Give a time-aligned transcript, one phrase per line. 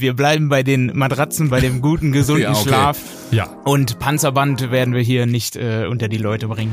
[0.00, 2.68] wir bleiben bei den Matratzen, bei dem guten, gesunden Ja, okay.
[2.68, 2.98] Schlaf.
[3.30, 6.72] Ja, Und Panzerband werden wir hier nicht äh, unter die Leute bringen.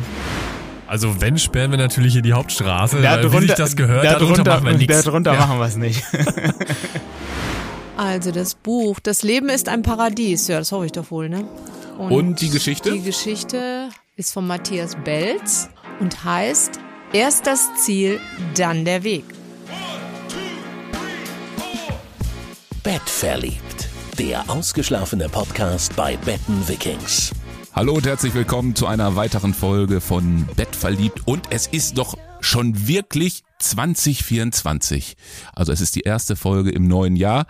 [0.88, 4.66] also wenn, sperren wir natürlich hier die Hauptstraße, weil wie sich das gehört, darunter, machen
[4.66, 5.04] wir nichts.
[5.04, 6.04] Darunter machen wir es nicht.
[7.96, 11.46] Also das Buch, das Leben ist ein Paradies, ja, das hoffe ich doch wohl, ne?
[12.00, 12.92] Und die Geschichte?
[12.92, 15.70] Die Geschichte ist von Matthias Belz
[16.00, 16.80] und heißt
[17.14, 18.20] Erst das Ziel,
[18.58, 19.24] dann der Weg.
[22.84, 23.88] Bettverliebt.
[24.20, 27.32] Der ausgeschlafene Podcast bei Betten Vikings.
[27.72, 32.18] Hallo und herzlich willkommen zu einer weiteren Folge von Bett verliebt und es ist doch
[32.42, 35.16] schon wirklich 2024.
[35.54, 37.46] Also es ist die erste Folge im neuen Jahr.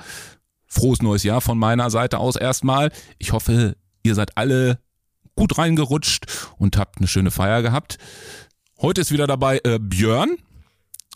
[0.67, 2.91] Frohes neues Jahr von meiner Seite aus erstmal.
[3.17, 4.77] Ich hoffe, ihr seid alle
[5.35, 6.27] gut reingerutscht
[6.59, 7.97] und habt eine schöne Feier gehabt.
[8.79, 10.37] Heute ist wieder dabei äh, Björn.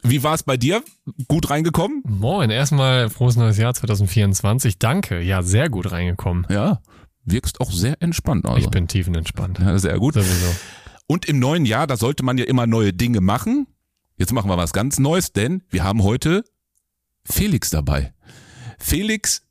[0.03, 0.83] Wie war es bei dir?
[1.27, 2.03] Gut reingekommen?
[2.07, 4.79] Moin, erstmal frohes neues Jahr 2024.
[4.79, 6.45] Danke, ja, sehr gut reingekommen.
[6.49, 6.81] Ja,
[7.25, 8.45] wirkst auch sehr entspannt.
[8.45, 8.59] Also.
[8.59, 9.59] Ich bin tiefenentspannt.
[9.59, 10.13] ja, sehr gut.
[10.13, 10.55] Sowieso.
[11.07, 13.67] Und im neuen Jahr, da sollte man ja immer neue Dinge machen.
[14.17, 16.43] Jetzt machen wir was ganz Neues, denn wir haben heute
[17.23, 18.13] Felix dabei.
[18.79, 19.43] Felix,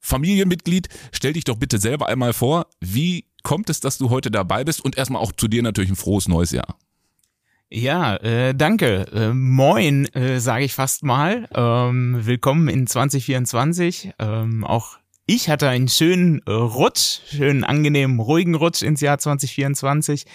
[0.00, 4.64] Familienmitglied, stell dich doch bitte selber einmal vor, wie kommt es, dass du heute dabei
[4.64, 6.78] bist und erstmal auch zu dir natürlich ein frohes neues Jahr.
[7.74, 9.06] Ja, äh, danke.
[9.14, 11.48] Äh, moin, äh, sage ich fast mal.
[11.54, 14.12] Ähm, willkommen in 2024.
[14.18, 20.26] Ähm, auch ich hatte einen schönen äh, Rutsch, schönen angenehmen, ruhigen Rutsch ins Jahr 2024.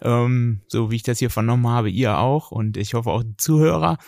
[0.00, 3.36] Ähm, so wie ich das hier vernommen habe, ihr auch und ich hoffe auch die
[3.36, 3.98] Zuhörer.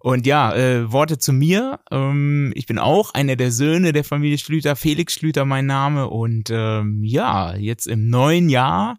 [0.00, 1.80] Und ja, äh, Worte zu mir.
[1.90, 6.10] Ähm, ich bin auch einer der Söhne der Familie Schlüter, Felix Schlüter mein Name.
[6.10, 8.98] Und ähm, ja, jetzt im neuen Jahr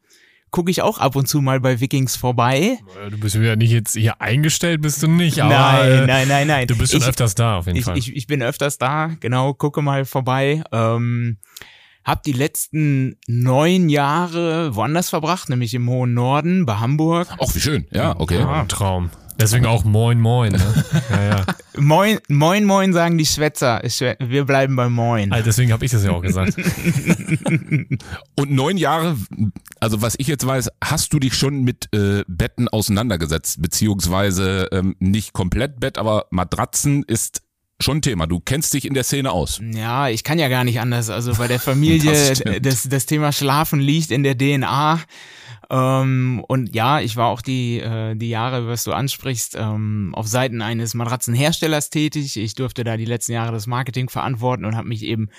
[0.52, 2.80] gucke ich auch ab und zu mal bei Vikings vorbei.
[3.10, 6.48] Du bist ja nicht jetzt hier eingestellt, bist du nicht, aber nein, äh, nein, nein,
[6.48, 6.68] nein.
[6.68, 7.98] du bist schon ich, öfters da auf jeden ich, Fall.
[7.98, 10.64] ich, ich bin öfters da, genau, gucke mal vorbei.
[10.72, 11.38] Ähm,
[12.04, 17.28] hab die letzten neun Jahre woanders verbracht, nämlich im hohen Norden, bei Hamburg.
[17.38, 17.86] Ach, wie schön.
[17.92, 18.40] Ja, okay.
[18.40, 19.10] ja, ein Traum.
[19.40, 20.54] Deswegen auch moin moin.
[20.54, 20.84] Ne?
[21.10, 21.46] Ja, ja.
[21.80, 23.82] Moin, moin, moin, sagen die Schwätzer.
[24.20, 25.32] Wir bleiben bei Moin.
[25.32, 26.56] Also deswegen habe ich das ja auch gesagt.
[28.36, 29.18] Und neun Jahre,
[29.80, 34.96] also was ich jetzt weiß, hast du dich schon mit äh, Betten auseinandergesetzt, beziehungsweise ähm,
[35.00, 37.42] nicht komplett Bett, aber Matratzen ist
[37.80, 38.26] schon Thema.
[38.26, 39.62] Du kennst dich in der Szene aus.
[39.62, 41.10] Ja, ich kann ja gar nicht anders.
[41.10, 45.00] Also bei der Familie, Das das, das Thema Schlafen liegt in der DNA.
[45.70, 50.28] Ähm, und ja, ich war auch die, äh, die Jahre, was du ansprichst, ähm, auf
[50.28, 52.38] Seiten eines Matratzenherstellers tätig.
[52.38, 55.30] Ich durfte da die letzten Jahre das Marketing verantworten und habe mich eben,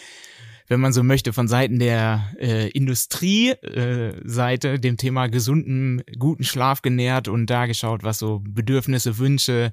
[0.67, 6.83] wenn man so möchte, von Seiten der äh, Industrieseite äh, dem Thema gesunden, guten Schlaf
[6.83, 9.73] genährt und da geschaut, was so Bedürfnisse, Wünsche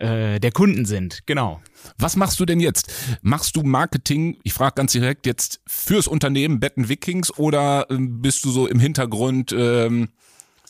[0.00, 1.26] äh, der Kunden sind.
[1.26, 1.60] Genau.
[1.98, 2.92] Was machst du denn jetzt?
[3.22, 8.44] Machst du Marketing, ich frage ganz direkt jetzt, fürs Unternehmen Betten Vikings oder ähm, bist
[8.44, 10.08] du so im Hintergrund, ähm,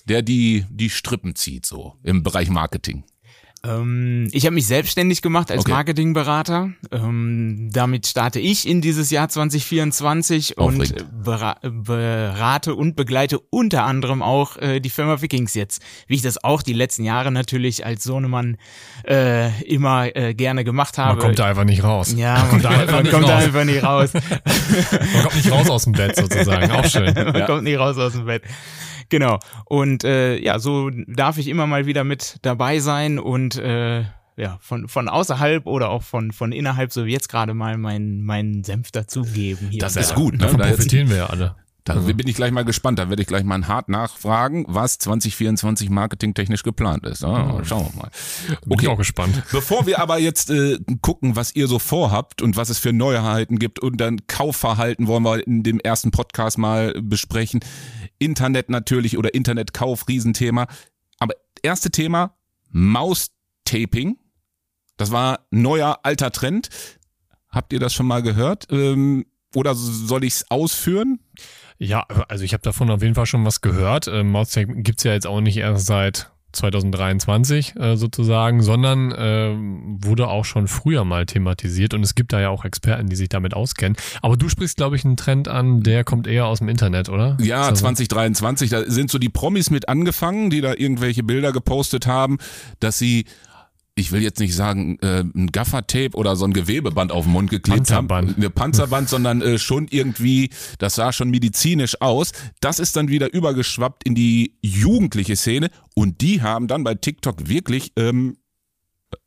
[0.07, 3.05] der die, die Strippen zieht, so im Bereich Marketing?
[3.65, 5.73] Ähm, ich habe mich selbstständig gemacht als Okay.
[5.73, 6.71] Marketingberater.
[6.93, 11.01] Ähm, damit starte ich in dieses Jahr 2024 und Aufregend.
[11.01, 16.23] äh, bera berate und begleite unter anderem auch äh, die Firma Vikings jetzt, wie ich
[16.23, 18.59] das auch die letzten Jahre natürlich als Sohnemann
[19.07, 21.17] äh, immer äh, gerne gemacht habe.
[21.17, 22.15] Man kommt da einfach nicht raus.
[22.17, 23.43] ja, man kommt da einfach man nicht kommt raus.
[23.45, 24.11] einfach nicht raus.
[24.15, 26.71] Man kommt nicht raus aus dem Bett sozusagen.
[26.71, 27.13] Auch schön.
[27.15, 28.43] Man kommt nicht raus aus dem Bett.
[29.09, 29.39] Genau.
[29.65, 34.05] Und äh, ja, so darf ich immer mal wieder mit dabei sein und äh,
[34.39, 38.23] ja, von, von außerhalb oder auch von, von innerhalb, so wie jetzt gerade mal meinen
[38.23, 39.81] meinen Senf dazugeben hier.
[39.81, 40.15] Das ist da.
[40.15, 40.39] gut, ne?
[40.39, 41.57] Davon Da, jetzt, profitieren wir ja alle.
[41.83, 43.01] da bin ich gleich mal gespannt.
[43.01, 47.23] Da werde ich gleich mal hart nachfragen, was 2024 marketingtechnisch geplant ist.
[47.23, 48.11] Ja, schauen wir mal.
[48.65, 49.43] Bin ich auch gespannt.
[49.51, 53.59] Bevor wir aber jetzt äh, gucken, was ihr so vorhabt und was es für Neuheiten
[53.59, 57.59] gibt und dann Kaufverhalten wollen wir in dem ersten Podcast mal besprechen.
[58.19, 60.67] Internet natürlich oder Internetkauf, Riesenthema.
[61.19, 62.35] Aber erste Thema,
[62.71, 64.19] Maustaping.
[64.97, 66.69] Das war neuer alter Trend.
[67.49, 68.67] Habt ihr das schon mal gehört?
[68.71, 71.21] Ähm, oder soll ich es ausführen?
[71.79, 74.09] Ja, also ich habe davon auf jeden Fall schon was gehört.
[74.09, 80.29] Ähm, Maustape gibt's ja jetzt auch nicht erst seit 2023 äh, sozusagen, sondern ähm, wurde
[80.29, 83.55] auch schon früher mal thematisiert und es gibt da ja auch Experten, die sich damit
[83.55, 83.97] auskennen.
[84.23, 87.37] Aber du sprichst, glaube ich, einen Trend an, der kommt eher aus dem Internet, oder?
[87.41, 87.85] Ja, Ist das so?
[87.85, 92.39] 2023, da sind so die Promis mit angefangen, die da irgendwelche Bilder gepostet haben,
[92.81, 93.27] dass sie,
[93.99, 97.51] ich will jetzt nicht sagen, äh, ein Gaffertape oder so ein Gewebeband auf den Mund
[97.51, 98.31] geklebt Panzerband.
[98.31, 98.37] haben.
[98.37, 102.33] Eine Panzerband, sondern äh, schon irgendwie, das sah schon medizinisch aus.
[102.61, 107.49] Das ist dann wieder übergeschwappt in die jugendliche Szene und die haben dann bei TikTok
[107.49, 108.37] wirklich ähm,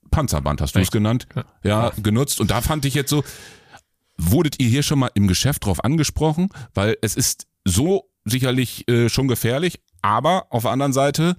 [0.10, 1.28] Panzerband, hast du es genannt?
[1.36, 1.46] Ja.
[1.64, 2.40] Ja, genutzt.
[2.42, 3.24] Und da fand ich jetzt so,
[4.18, 6.50] wurdet ihr hier schon mal im Geschäft drauf angesprochen?
[6.74, 11.38] Weil es ist so sicherlich äh, schon gefährlich, aber auf der anderen Seite,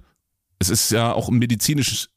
[0.59, 2.09] es ist ja auch medizinisch,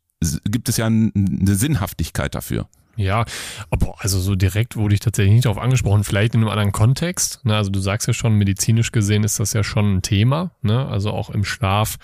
[0.45, 1.13] gibt es ja eine
[1.55, 2.69] Sinnhaftigkeit dafür.
[2.97, 3.27] Ja,
[3.71, 7.45] aber also so direkt wurde ich tatsächlich nicht darauf angesprochen, vielleicht in einem anderen Kontext.
[7.45, 7.55] Ne?
[7.55, 10.87] Also du sagst ja schon, medizinisch gesehen ist das ja schon ein Thema, ne?
[10.87, 11.99] also auch im Schlaf,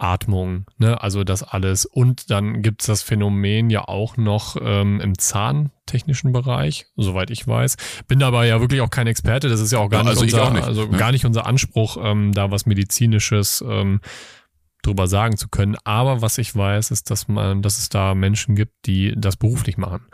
[0.00, 1.02] Atmung, ne?
[1.02, 1.84] also das alles.
[1.84, 7.76] Und dann gibt's das Phänomen ja auch noch ähm, im zahntechnischen Bereich, soweit ich weiß.
[8.06, 10.22] Bin aber ja wirklich auch kein Experte, das ist ja auch gar Ja, nicht also
[10.22, 10.98] unser, auch nicht, also ne?
[10.98, 14.00] gar nicht unser Anspruch, ähm, da was medizinisches ähm,
[14.88, 15.76] drüber sagen zu können.
[15.84, 19.76] Aber was ich weiß, ist, dass man, dass es da Menschen gibt, die das beruflich
[19.76, 20.06] machen.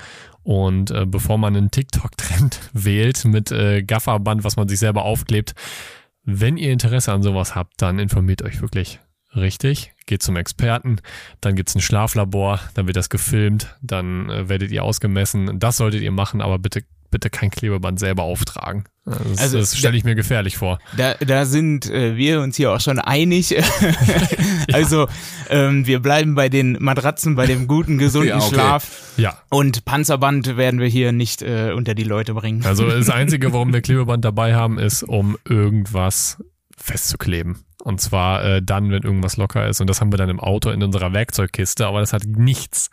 [0.42, 5.54] Und äh, bevor man einen TikTok-Trend wählt mit äh, Gafferband, was man sich selber aufklebt,
[6.24, 9.00] wenn ihr Interesse an sowas habt, dann informiert euch wirklich
[9.34, 9.92] richtig.
[10.06, 11.00] Geht zum Experten,
[11.40, 15.58] dann gibt's ein Schlaflabor, dann wird das gefilmt, dann äh, werdet ihr ausgemessen.
[15.58, 16.84] Das solltet ihr machen, aber bitte,
[17.14, 18.84] bitte kein Klebeband selber auftragen.
[19.04, 20.80] Das, Also, das stelle ich mir gefährlich vor.
[20.96, 23.54] Da, da sind äh, wir uns hier auch schon einig.
[24.72, 25.06] also
[25.48, 28.54] ähm, wir bleiben bei den Matratzen, bei dem guten, gesunden Ja, okay.
[28.54, 29.12] Schlaf.
[29.16, 32.66] Ja, Und Panzerband werden wir hier nicht äh, unter die Leute bringen.
[32.66, 36.42] Also das Einzige, warum wir Klebeband dabei haben, ist, um irgendwas
[36.76, 37.60] festzukleben.
[37.84, 39.80] Und zwar äh, dann, wenn irgendwas locker ist.
[39.80, 41.86] Und das haben wir dann im Auto in unserer Werkzeugkiste.
[41.86, 42.90] Aber das hat nichts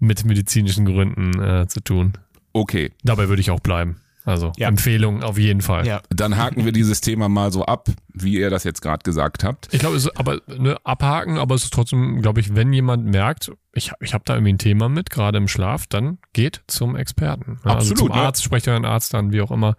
[0.00, 2.14] mit medizinischen Gründen äh, zu tun.
[2.54, 4.00] Okay, Dabei würde ich auch bleiben.
[4.26, 4.68] Also Ja.
[4.68, 5.86] Empfehlung auf jeden Fall.
[5.86, 6.00] ja.
[6.08, 9.68] dann haken wir dieses Thema mal so ab, wie ihr das jetzt gerade gesagt habt.
[9.70, 13.04] Ich glaube, es ist aber ne, abhaken, aber es ist trotzdem, glaube ich, wenn jemand
[13.04, 16.62] merkt, ich, hab- ich habe da irgendwie ein Thema mit, gerade im Schlaf, dann geht
[16.68, 17.58] zum Experten.
[17.66, 18.22] Ja, Absolut, also zum ja.
[18.24, 19.76] Arzt, sprecht euren Arzt an, wie auch immer.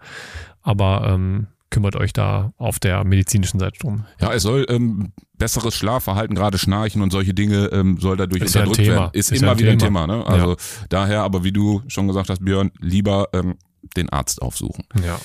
[0.62, 4.06] Aber ähm, kümmert euch da auf der medizinischen Seite drum.
[4.18, 8.54] Ja, es soll ähm, besseres Schlafverhalten, gerade Schnarchen und solche Dinge ähm, soll dadurch Ist
[8.54, 8.96] ja unterdrückt Thema.
[8.96, 9.10] werden.
[9.12, 10.04] Ist, Ist ja immer ein wieder Thema.
[10.04, 10.20] ein Thema.
[10.20, 10.26] Ne?
[10.26, 10.56] Also
[10.88, 13.56] daher, aber wie du schon gesagt hast, Björn, lieber ähm,
[13.94, 14.84] den Arzt aufsuchen.
[15.04, 15.16] Ja.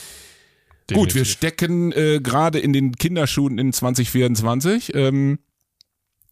[0.94, 1.32] Gut, wir Definitiv.
[1.32, 4.94] stecken äh, gerade in den Kinderschuhen in 2024.
[4.94, 5.40] Ähm,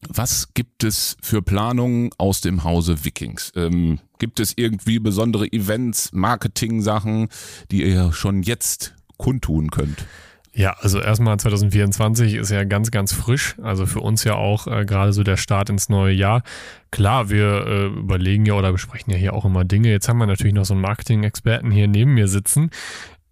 [0.06, 3.54] was gibt es für Planungen aus dem Hause Vikings?
[3.56, 7.30] Ähm, gibt es irgendwie besondere Events, Marketing-Sachen,
[7.72, 10.08] die ihr schon jetzt kundtun könnt?
[10.52, 13.56] Ja, also erstmal 2024 ist ja ganz, ganz frisch.
[13.62, 16.42] Also für uns ja auch äh, gerade so der Start ins neue Jahr.
[16.90, 19.90] Klar, wir äh, überlegen ja oder besprechen ja hier auch immer Dinge.
[19.92, 22.72] Jetzt haben wir natürlich noch so einen Marketing-Experten hier neben mir sitzen.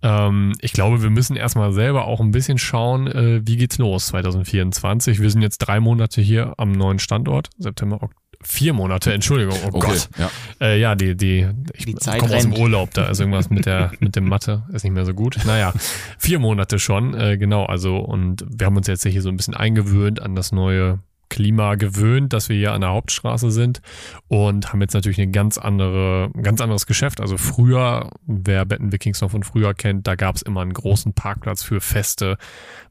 [0.04, 4.08] Ähm, ich glaube, wir müssen erstmal selber auch ein bisschen schauen, äh, wie geht's los
[4.08, 5.20] 2024.
[5.20, 7.50] Wir sind jetzt drei Monate hier am neuen Standort.
[7.58, 8.14] September, Ok-
[8.44, 10.10] vier Monate, Entschuldigung, oh Okay, Gott.
[10.18, 10.30] ja.
[10.62, 12.54] Äh, ja, die, die, ich Die Zeit komme aus dem.
[12.54, 15.38] Urlaub, da ist irgendwas mit der, mit dem Mathe, ist nicht mehr so gut.
[15.46, 15.74] Naja,
[16.18, 19.54] vier Monate schon, äh, genau, also, und wir haben uns jetzt hier so ein bisschen
[19.56, 23.82] eingewöhnt an das neue Klima gewöhnt, dass wir hier an der Hauptstraße sind
[24.28, 27.22] und haben jetzt natürlich eine ganz andere, ein ganz anderes Geschäft.
[27.22, 31.14] Also früher, wer Betten Vikings noch von früher kennt, da gab es immer einen großen
[31.14, 32.38] Parkplatz für Feste.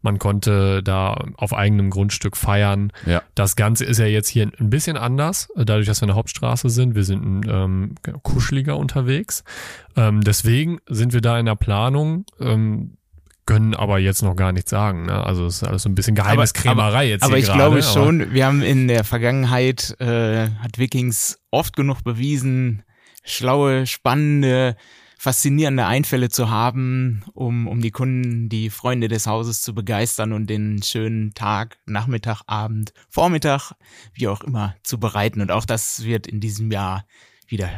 [0.03, 2.93] Man konnte da auf eigenem Grundstück feiern.
[3.07, 3.23] Ja.
[3.35, 6.71] Das Ganze ist ja jetzt hier ein bisschen anders, dadurch, dass wir in der Hauptstraße
[6.71, 6.95] sind.
[6.95, 9.45] Wir sind ähm, kuscheliger unterwegs.
[9.97, 12.97] Ähm, deswegen sind wir da in der Planung, ähm,
[13.47, 15.07] können aber jetzt noch gar nichts sagen.
[15.07, 15.25] Ne?
[15.25, 17.59] Also es ist alles so ein bisschen Geheimniskrämerei jetzt Aber hier ich gerade.
[17.59, 22.83] glaube aber- schon, wir haben in der Vergangenheit, äh, hat Vikings oft genug bewiesen,
[23.25, 24.77] schlaue, spannende,
[25.19, 30.49] faszinierende Einfälle zu haben, um, um die Kunden, die Freunde des Hauses zu begeistern und
[30.51, 33.73] den schönen Tag, Nachmittag, Abend, Vormittag,
[34.13, 35.41] wie auch immer, zu bereiten.
[35.41, 37.05] Und auch das wird in diesem Jahr
[37.49, 37.71] wieder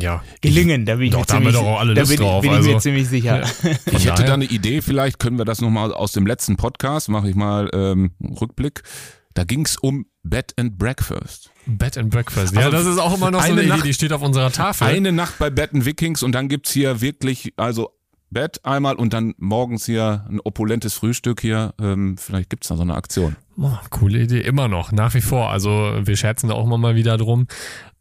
[0.00, 0.22] Ja.
[0.40, 0.86] gelingen.
[0.86, 2.20] Da bin ich Doch, mir da haben wir ziemlich, doch auch alle da Lust bin,
[2.20, 2.70] ich- drauf, bin ich also.
[2.72, 3.44] mir ziemlich sicher.
[3.46, 7.08] Von Ich hätte da eine Idee, vielleicht können wir das nochmal aus dem letzten Podcast,
[7.08, 8.82] mache ich mal ähm, einen Rückblick.
[9.34, 11.50] Da ging es um Bed and Breakfast.
[11.66, 12.54] Bed and Breakfast.
[12.54, 14.22] Ja, Also das ist auch immer noch so eine eine Idee, Nacht- die steht auf
[14.22, 14.86] unserer Tafel.
[14.86, 17.90] Eine Nacht bei Bed and Vikings und dann gibt's hier wirklich, also
[18.32, 21.74] Bett einmal und dann morgens hier ein opulentes Frühstück hier.
[21.80, 23.36] Ähm, vielleicht gibt's da so eine Aktion.
[23.58, 25.50] Oh, coole Idee, immer noch, nach wie vor.
[25.50, 25.70] Also
[26.02, 27.46] wir scherzen da auch immer mal wieder drum.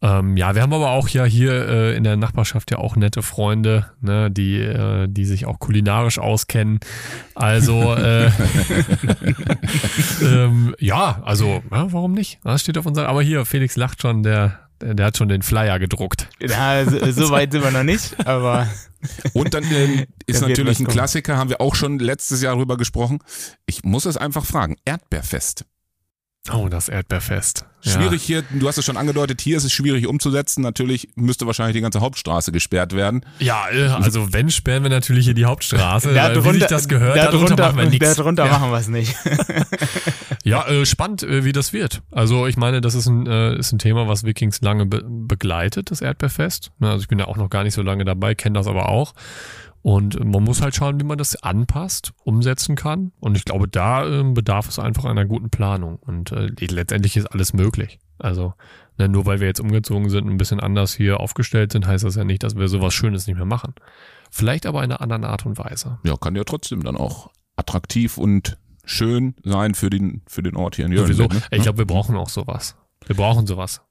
[0.02, 3.22] Ähm, ja, wir haben aber auch ja hier äh, in der Nachbarschaft ja auch nette
[3.22, 6.80] Freunde, ne, die, äh, die sich auch kulinarisch auskennen.
[7.36, 8.28] Also äh,
[10.24, 12.40] ähm, ja, also ja, warum nicht?
[12.44, 13.10] Das steht auf unserer.
[13.10, 16.28] Aber hier Felix lacht schon, der der, der hat schon den Flyer gedruckt.
[16.40, 18.68] Ja, so, so weit sind wir noch nicht, aber
[19.34, 20.88] Und dann ähm, ist natürlich ein.
[20.88, 23.20] Klassiker, haben wir auch schon letztes Jahr drüber gesprochen.
[23.66, 24.78] Ich muss es einfach fragen.
[24.86, 25.66] Erdbeerfest.
[26.52, 27.66] Oh, das Erdbeerfest.
[27.84, 27.92] Ja.
[27.92, 30.64] Schwierig hier, du hast es schon angedeutet, hier ist es schwierig umzusetzen.
[30.64, 33.24] Natürlich müsste wahrscheinlich die ganze Hauptstraße gesperrt werden.
[33.38, 36.14] Ja, äh, also wenn, sperren wir natürlich hier die Hauptstraße.
[36.14, 38.16] da weil, wie drunter, sich das gehört, da darunter drunter, machen wir nichts.
[38.16, 38.52] darunter ja.
[38.52, 39.16] machen wir es nicht.
[40.44, 42.02] Ja, äh, spannend, äh, wie das wird.
[42.10, 45.92] Also ich meine, das ist ein, äh, ist ein Thema, was Vikings lange be begleitet,
[45.92, 46.72] das Erdbeerfest.
[46.80, 48.90] Ne, Also ich bin ja auch noch gar nicht so lange dabei, kenne das aber
[48.90, 49.14] auch.
[49.84, 53.12] Und man muss halt schauen, wie man das anpasst, umsetzen kann.
[53.20, 55.98] Und ich glaube, da äh, bedarf es einfach einer guten Planung.
[55.98, 58.00] Und äh, letztendlich ist alles möglich.
[58.20, 58.54] Also
[58.98, 62.04] ne, nur weil wir jetzt umgezogen sind und ein bisschen anders hier aufgestellt sind, heißt
[62.04, 63.74] das ja nicht, dass wir sowas Schönes nicht mehr machen.
[64.30, 66.00] Vielleicht aber in einer anderen Art und Weise.
[66.04, 70.76] Ja, kann ja trotzdem dann auch attraktiv und schön sein für den, für den Ort
[70.76, 71.24] hier in Sowieso.
[71.24, 71.52] Jörnstedt.
[71.52, 71.58] Ne?
[71.58, 72.76] Ich glaube, wir brauchen auch sowas.
[73.06, 73.82] Wir brauchen sowas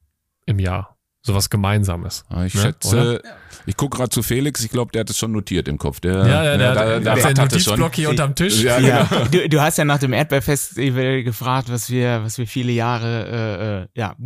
[0.46, 0.96] im Jahr.
[1.22, 2.24] Sowas Gemeinsames.
[2.30, 2.60] Ja, ich Ne?
[2.62, 3.22] schätze,
[3.66, 6.00] ich gucke gerade zu Felix, ich glaube, der hat es schon notiert im Kopf.
[6.00, 7.44] Der, Ja, ja, der, der, der, hat der er schon.
[7.44, 8.62] Notizblock hier unterm Tisch.
[8.62, 9.24] Ja, Ja, genau.
[9.30, 13.82] du, du hast ja nach dem Erdbeerfestival gefragt, was wir, was wir viele Jahre äh,
[13.82, 14.16] äh, ja,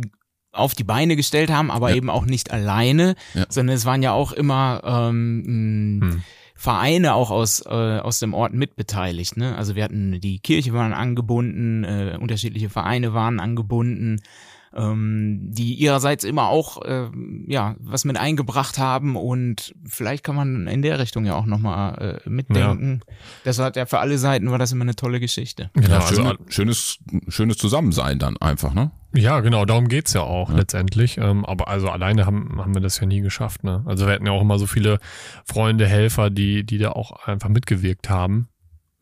[0.53, 1.95] auf die Beine gestellt haben, aber Ja.
[1.97, 3.45] eben auch nicht alleine, Ja.
[3.49, 6.23] sondern es waren ja auch immer ähm, Hm.
[6.57, 9.35] Vereine auch aus, äh, aus dem Ort mitbeteiligt.
[9.35, 9.57] Ne?
[9.57, 14.21] Also wir hatten die Kirche waren angebunden, äh, unterschiedliche Vereine waren angebunden,
[14.75, 17.07] ähm, die ihrerseits immer auch äh,
[17.47, 22.21] ja was mit eingebracht haben und vielleicht kann man in der Richtung ja auch nochmal
[22.25, 23.01] äh, mitdenken.
[23.43, 25.69] Das hat ja für alle Seiten war das immer eine tolle Geschichte.
[25.73, 26.97] Genau, Ja, also, schön, schönes,
[27.29, 28.91] schönes Zusammensein dann einfach, ne?
[29.13, 30.57] ja, genau, darum geht's ja auch Ja.
[30.57, 31.17] letztendlich.
[31.17, 33.63] Ähm, aber also alleine haben, haben wir das ja nie geschafft.
[33.63, 33.81] Ne?
[33.85, 34.99] Also wir hatten ja auch immer so viele
[35.45, 38.49] Freunde, Helfer, die, die da auch einfach mitgewirkt haben.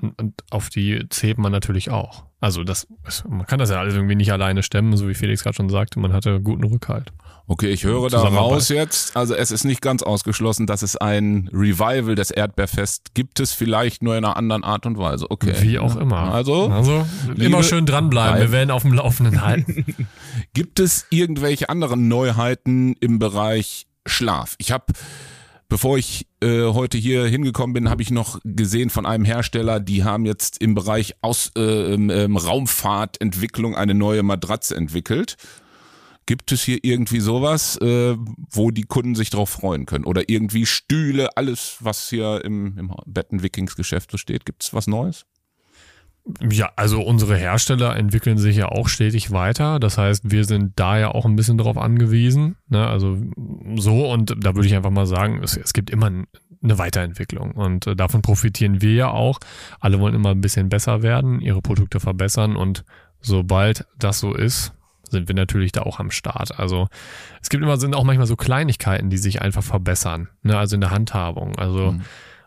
[0.02, 2.26] Und, und auf die zählt man natürlich auch.
[2.44, 2.88] Also das,
[3.26, 5.98] man kann das ja alles irgendwie nicht alleine stemmen, so wie Felix gerade schon sagte,
[5.98, 7.14] man hatte guten Rückhalt.
[7.48, 9.16] Okay, ich höre da raus jetzt.
[9.16, 14.04] Also es ist nicht ganz ausgeschlossen, dass es ein Revival des Erdbeerfest gibt es vielleicht
[14.04, 15.32] nur in einer anderen Art und Weise.
[15.32, 15.54] Okay.
[15.62, 16.34] Wie auch immer.
[16.34, 17.08] Also, also
[17.38, 20.08] immer schön dranbleiben, wir werden auf dem Laufenden halten.
[20.54, 24.56] Gibt es irgendwelche anderen Neuheiten im Bereich Schlaf?
[24.58, 24.88] Ich habe,
[25.70, 30.04] bevor ich äh, heute hier hingekommen bin, habe ich noch gesehen von einem Hersteller, die
[30.04, 35.38] haben jetzt im Bereich Aus, äh, ähm, ähm, Raumfahrtentwicklung eine neue Matratze entwickelt.
[36.26, 38.16] Gibt es hier irgendwie sowas, äh,
[38.52, 40.06] wo die Kunden sich drauf freuen können?
[40.06, 44.46] Oder irgendwie Stühle, alles, was hier im, im Betten-Wikings-Geschäft so steht?
[44.46, 45.26] Gibt es was Neues?
[46.50, 49.80] Ja, also unsere Hersteller entwickeln sich ja auch stetig weiter.
[49.80, 52.56] Das heißt, wir sind da ja auch ein bisschen drauf angewiesen.
[52.70, 52.88] Ne?
[52.88, 53.18] Also
[53.76, 57.88] so und da würde ich einfach mal sagen, es, es gibt immer eine Weiterentwicklung und
[57.88, 59.40] äh, davon profitieren wir ja auch.
[59.82, 62.86] Alle wollen immer ein bisschen besser werden, ihre Produkte verbessern und
[63.20, 64.74] sobald das so ist,
[65.10, 66.58] sind wir natürlich da auch am Start.
[66.58, 66.88] Also
[67.42, 70.30] es gibt immer sind auch manchmal so Kleinigkeiten, die sich einfach verbessern.
[70.42, 70.58] Ne?
[70.58, 71.58] Also in der Handhabung.
[71.58, 72.02] Also Mhm.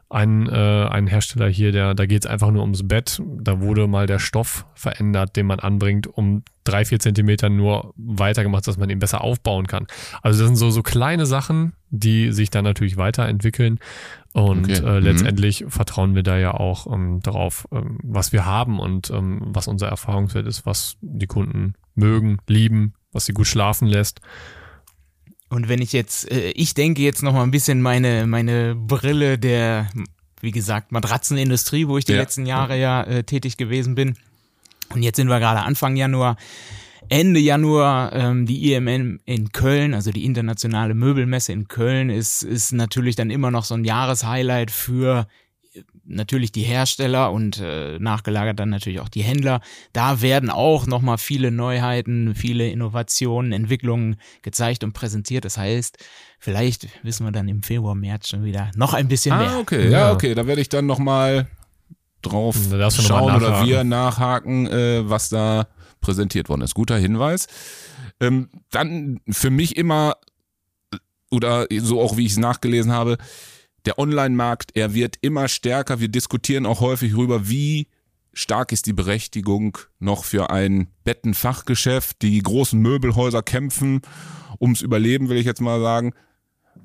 [0.08, 3.20] Ein, äh, ein Hersteller hier, der, da geht es einfach nur ums Bett.
[3.40, 8.66] Da wurde mal der Stoff verändert, den man anbringt, um drei, vier Zentimeter nur weitergemacht,
[8.68, 9.86] dass man ihn besser aufbauen kann.
[10.22, 13.78] Also das sind so, so kleine Sachen, die sich dann natürlich weiterentwickeln.
[14.32, 14.84] Und Okay.
[14.84, 15.04] äh, Mhm.
[15.04, 19.66] letztendlich vertrauen wir da ja auch ähm, darauf, ähm, was wir haben und ähm, was
[19.66, 24.20] unser Erfahrungswert ist, was die Kunden mögen, lieben, was sie gut schlafen lässt.
[25.48, 29.38] Und wenn ich jetzt, äh, ich denke jetzt noch mal ein bisschen meine, meine Brille
[29.38, 29.88] der,
[30.40, 32.18] wie gesagt, Matratzenindustrie, wo ich die Ja.
[32.18, 34.16] letzten Jahre ja äh, tätig gewesen bin.
[34.90, 36.36] Und jetzt sind wir gerade Anfang Januar,
[37.08, 42.72] Ende Januar, ähm, die IMN in Köln, also die internationale Möbelmesse in Köln, ist, ist
[42.72, 45.28] natürlich dann immer noch so ein Jahreshighlight für
[46.08, 49.60] natürlich die Hersteller und äh, nachgelagert dann natürlich auch die Händler.
[49.92, 55.44] Da werden auch nochmal viele Neuheiten, viele Innovationen, Entwicklungen gezeigt und präsentiert.
[55.44, 55.98] Das heißt,
[56.38, 59.50] vielleicht wissen wir dann im Februar, März schon wieder noch ein bisschen mehr.
[59.50, 60.12] Ah, okay, ja, Ja.
[60.12, 60.34] okay.
[60.34, 61.48] Da werde ich dann nochmal
[62.22, 63.68] drauf Da du noch mal schauen oder nachhaken.
[63.68, 65.66] wir nachhaken, äh, was da
[66.00, 66.75] präsentiert worden ist.
[66.75, 67.46] Guter Hinweis.
[68.20, 70.14] Ähm, dann für mich immer,
[70.92, 70.96] äh,
[71.30, 73.18] oder so auch wie ich es nachgelesen habe,
[73.87, 76.00] der Online-Markt, er wird immer stärker.
[76.00, 77.88] Wir diskutieren auch häufig darüber, wie
[78.33, 82.23] stark ist die Berechtigung noch für ein Bettenfachgeschäft.
[82.23, 84.02] Die großen Möbelhäuser kämpfen
[84.61, 86.12] ums Überleben, will ich jetzt mal sagen.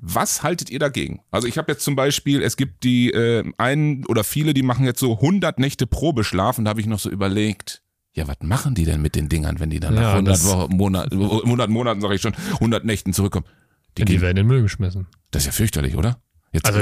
[0.00, 1.20] Was haltet ihr dagegen?
[1.30, 4.84] Also ich habe jetzt zum Beispiel, es gibt die äh, einen oder viele, die machen
[4.86, 7.82] jetzt so 100 Nächte Probeschlaf und da habe ich noch so überlegt,
[8.14, 10.46] ja, was machen die denn mit den Dingern, wenn die dann nach Ja, 100, das-
[10.46, 13.46] Wochen, Monat, 100 Monaten, sage ich schon, 100 Nächten zurückkommen?
[13.98, 15.06] Die Die gehen, werden in den Müll geschmissen.
[15.30, 16.18] das ist ja fürchterlich, oder?
[16.54, 16.80] Jetzt, Also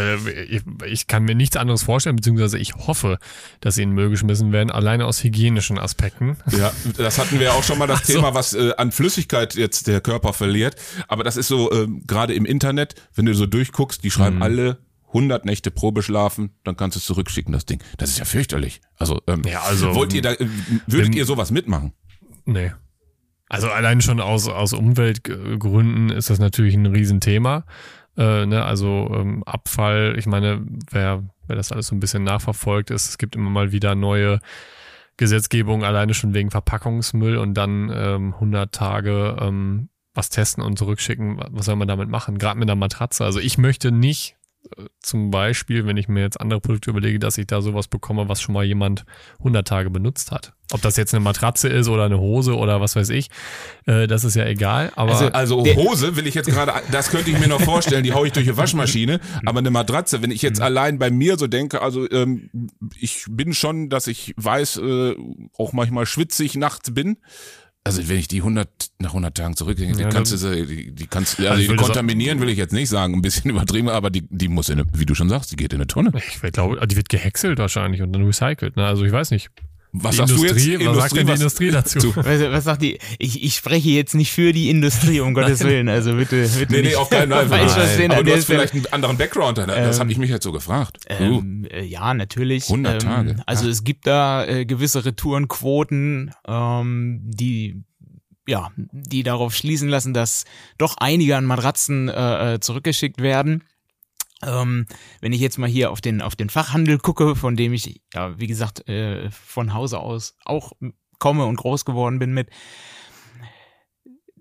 [0.49, 3.19] ich, ich kann mir nichts anderes vorstellen, beziehungsweise ich hoffe,
[3.61, 6.37] dass sie in den Müll geschmissen werden, alleine aus hygienischen Aspekten.
[6.51, 8.13] Ja, das hatten wir ja auch schon mal das Ach so.
[8.15, 10.75] Thema, was äh, an Flüssigkeit jetzt der Körper verliert.
[11.07, 14.43] Aber das ist so, ähm, gerade im Internet, wenn du so durchguckst, die schreiben Mhm.
[14.43, 14.79] alle
[15.13, 17.81] 100 Nächte Probe schlafen, dann kannst du es zurückschicken, das Ding.
[17.97, 18.81] Das ist ja fürchterlich.
[18.97, 20.49] Also, ähm, Ja, also- wollt ihr da, äh,
[20.89, 21.93] würdet Wenn- ihr sowas mitmachen?
[22.45, 22.73] Nee.
[23.49, 27.65] Also allein schon aus, aus Umweltgründen ist das natürlich ein Riesenthema.
[28.21, 28.65] Äh, ne?
[28.65, 33.19] Also ähm, Abfall, ich meine, wer, wer das alles so ein bisschen nachverfolgt ist, es
[33.19, 34.41] gibt immer mal wieder neue
[35.17, 41.41] Gesetzgebungen, alleine schon wegen Verpackungsmüll und dann ähm, 100 Tage ähm, was testen und zurückschicken.
[41.51, 42.37] Was soll man damit machen?
[42.37, 43.25] Gerade mit einer Matratze.
[43.25, 44.37] Also ich möchte nicht
[45.01, 48.41] zum Beispiel, wenn ich mir jetzt andere Produkte überlege, dass ich da sowas bekomme, was
[48.41, 49.05] schon mal jemand
[49.39, 50.53] 100 Tage benutzt hat.
[50.73, 53.31] Ob das jetzt eine Matratze ist oder eine Hose oder was weiß ich,
[53.87, 54.93] äh, das ist ja egal.
[54.95, 58.13] Aber Also, also Hose will ich jetzt gerade, das könnte ich mir noch vorstellen, die
[58.13, 61.47] hau ich durch die Waschmaschine, aber eine Matratze, wenn ich jetzt allein bei mir so
[61.47, 62.51] denke, also ähm,
[62.99, 65.17] ich bin schon, dass ich weiß, äh,
[65.57, 67.17] auch manchmal schwitzig nachts bin.
[67.83, 68.69] Also wenn ich die 100
[68.99, 72.39] nach 100 Tagen zurückdenke, die Ja, kannst du, die, die kannst, Also also die kontaminieren
[72.41, 75.07] will ich jetzt nicht sagen, ein bisschen übertrieben, aber die, die muss in eine, wie
[75.07, 76.13] du schon sagst, die geht in eine Tonne.
[76.15, 78.77] ich glaube, die wird gehäckselt wahrscheinlich und dann recycelt.
[78.77, 78.85] Ne?
[78.85, 79.51] Also ich weiß nicht.
[79.93, 80.87] Was Die sagst Industrie, du jetzt?
[80.91, 82.17] was sagt denn die was- Industrie dazu?
[82.17, 82.99] Was, was sagt die?
[83.19, 85.89] Ich, ich spreche jetzt nicht für die Industrie, um Gottes Willen.
[85.89, 87.47] Also bitte, bitte Nee, nee, nicht auf keinen Fall.
[87.47, 89.59] Aber du der hast vielleicht einen anderen Background.
[89.59, 90.99] Das Ähm, habe ich mich jetzt so gefragt.
[91.11, 91.15] Uh.
[91.41, 92.65] Ähm, äh, ja, natürlich.
[92.71, 93.71] 100 ähm, Tage, Also ja.
[93.73, 97.83] es gibt da äh, gewisse Retourenquoten, ähm, die
[98.47, 100.45] ja, die darauf schließen lassen, dass
[100.79, 103.63] doch einige an Matratzen äh, äh, zurückgeschickt werden.
[104.43, 104.87] Ähm,
[105.21, 108.39] wenn ich jetzt mal hier auf den auf den Fachhandel gucke, von dem ich ja
[108.39, 110.73] wie gesagt äh, von Hause aus auch
[111.19, 112.49] komme und groß geworden bin mit,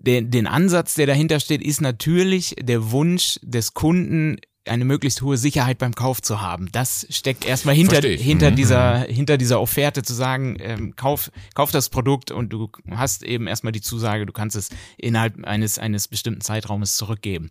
[0.00, 5.36] den, den Ansatz, der dahinter steht, ist natürlich der Wunsch des Kunden, eine möglichst hohe
[5.36, 6.68] Sicherheit beim Kauf zu haben.
[6.70, 8.56] Das steckt erstmal hinter, hinter, Mhm.
[8.56, 13.46] dieser, hinter dieser Offerte zu sagen, ähm, kauf, kauf das Produkt und du hast eben
[13.46, 17.50] erstmal die Zusage, du kannst es innerhalb eines, eines bestimmten Zeitraumes zurückgeben.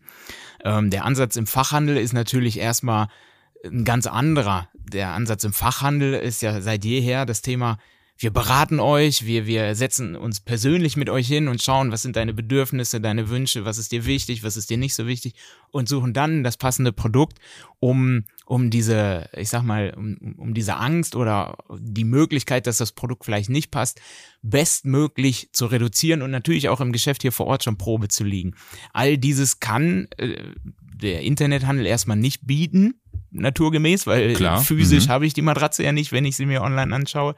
[0.64, 3.08] Ähm, der Ansatz im Fachhandel ist natürlich erstmal
[3.66, 4.70] ein ganz anderer.
[4.74, 7.80] Der Ansatz im Fachhandel ist ja seit jeher das Thema,
[8.22, 12.18] wir beraten euch, wir, wir setzen uns persönlich mit euch hin und schauen, was sind
[12.18, 15.36] deine Bedürfnisse, deine Wünsche, was ist dir wichtig, was ist dir nicht so wichtig
[15.72, 17.40] und suchen dann das passende Produkt,
[17.80, 22.92] um, um diese, ich sag mal, um, um diese Angst oder die Möglichkeit, dass das
[22.92, 24.02] Produkt vielleicht nicht passt,
[24.42, 28.54] bestmöglich zu reduzieren und natürlich auch im Geschäft hier vor Ort schon Probe zu liegen.
[28.92, 30.44] All dieses kann äh,
[30.82, 32.96] der Internethandel erstmal nicht bieten,
[33.32, 34.62] naturgemäß, weil Klar.
[34.62, 35.12] physisch Mhm.
[35.12, 37.36] habe ich die Matratze ja nicht, wenn ich sie mir online anschaue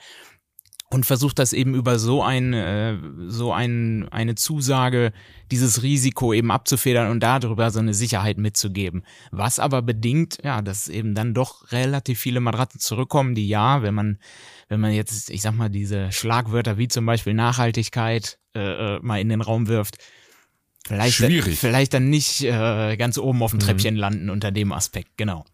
[0.91, 5.13] und versucht das eben über so ein äh, so ein eine Zusage
[5.49, 9.03] dieses Risiko eben abzufedern und darüber so eine Sicherheit mitzugeben.
[9.31, 13.93] Was aber bedingt, ja, dass eben dann doch relativ viele Matratzen zurückkommen, die ja, wenn
[13.93, 14.19] man
[14.67, 19.19] wenn man jetzt, ich sag mal, diese Schlagwörter wie zum Beispiel Nachhaltigkeit äh, äh, mal
[19.19, 19.97] in den Raum wirft,
[20.85, 21.57] vielleicht Schwierig.
[21.57, 25.45] vielleicht dann nicht äh, ganz oben auf dem Treppchen landen unter dem Aspekt, genau.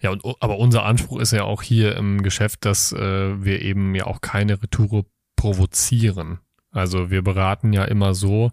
[0.00, 3.94] Ja, und, aber unser Anspruch ist ja auch hier im Geschäft, dass äh, wir eben
[3.94, 5.04] ja auch keine Retoure
[5.36, 6.40] provozieren.
[6.70, 8.50] Also wir beraten ja immer so,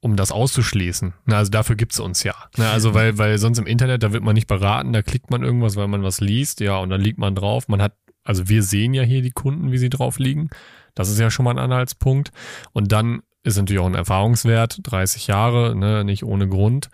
[0.00, 1.12] um das auszuschließen.
[1.26, 2.34] Na, also dafür gibt's uns ja.
[2.56, 5.42] Na, also weil, weil sonst im Internet, da wird man nicht beraten, da klickt man
[5.42, 7.68] irgendwas, weil man was liest, ja, und dann liegt man drauf.
[7.68, 10.50] Man hat, also wir sehen ja hier die Kunden, wie sie drauf liegen.
[10.94, 12.32] Das ist ja schon mal ein Anhaltspunkt.
[12.72, 16.90] Und dann ist natürlich auch ein Erfahrungswert, 30 Jahre, ne, nicht ohne Grund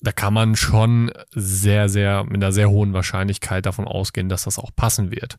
[0.00, 4.58] da kann man schon sehr, sehr, mit einer sehr hohen Wahrscheinlichkeit davon ausgehen, dass das
[4.58, 5.38] auch passen wird.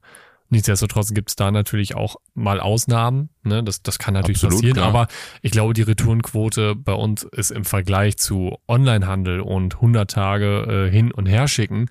[0.49, 3.29] Nichtsdestotrotz gibt es da natürlich auch mal Ausnahmen.
[3.43, 3.63] Ne?
[3.63, 4.87] Das, das kann natürlich Absolut, passieren, klar.
[4.89, 5.07] aber
[5.41, 10.91] ich glaube, die Retourenquote bei uns ist im Vergleich zu Onlinehandel und 100 Tage äh,
[10.91, 11.87] hin und her schicken,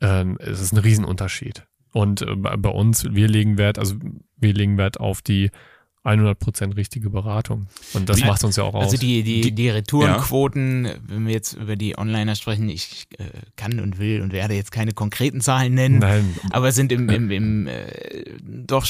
[0.00, 1.66] ähm, es ist ein Riesenunterschied.
[1.92, 3.94] Und äh, bei bei uns, wir legen Wert, also
[4.36, 5.52] wir legen Wert auf die
[6.04, 7.66] 100% richtige Beratung.
[7.92, 8.84] Und das Wie- macht uns ja auch aus.
[8.84, 13.24] Also die, die, Die- die Retourenquoten, wenn wir jetzt über die Onliner sprechen, ich äh,
[13.56, 17.30] kann und will und werde jetzt keine konkreten Zahlen nennen, Nein, aber sind im, im,
[17.30, 18.86] im äh, doch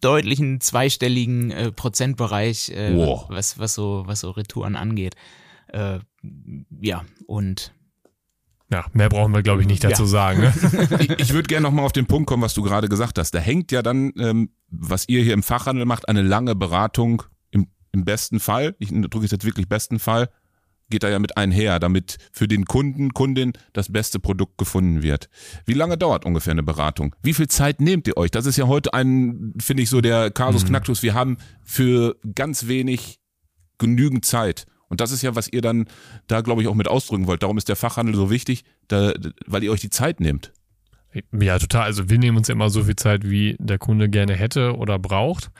[0.00, 3.26] deutlichen zweistelligen äh, Prozentbereich, äh, Wow.
[3.28, 5.14] was, was, so, was so Retouren angeht.
[5.68, 5.98] Äh,
[6.80, 7.72] ja, und
[8.72, 10.08] ja, mehr brauchen wir, glaube ich, nicht dazu Ja.
[10.08, 10.40] sagen.
[10.40, 10.52] Ne?
[10.98, 13.32] ich, ich würde gerne nochmal auf den Punkt kommen, was du gerade gesagt hast.
[13.32, 17.66] Da hängt ja dann, ähm, was ihr hier im Fachhandel macht, eine lange Beratung im,
[17.92, 20.30] im besten Fall, ich drücke es jetzt wirklich besten Fall,
[20.88, 25.28] geht da ja mit einher, damit für den Kunden, Kundin das beste Produkt gefunden wird.
[25.66, 27.14] Wie lange dauert ungefähr eine Beratung?
[27.22, 28.30] Wie viel Zeit nehmt ihr euch?
[28.30, 31.02] Das ist ja heute ein, finde ich, so der Kasus Knacktus.
[31.02, 33.20] Wir haben für ganz wenig
[33.78, 34.66] genügend Zeit.
[34.92, 35.86] Und das ist ja, was ihr dann
[36.26, 37.42] da, glaube ich, auch mit ausdrücken wollt.
[37.42, 39.14] Darum ist der Fachhandel so wichtig, da,
[39.46, 40.52] weil ihr euch die Zeit nehmt.
[41.32, 41.84] Ja, total.
[41.84, 45.50] Also wir nehmen uns immer so viel Zeit, wie der Kunde gerne hätte oder braucht.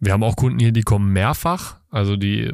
[0.00, 1.76] Wir haben auch Kunden hier, die kommen mehrfach.
[1.92, 2.52] Also die äh,